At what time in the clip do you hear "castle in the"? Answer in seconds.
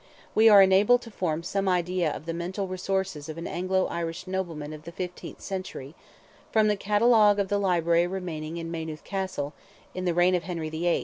9.03-10.15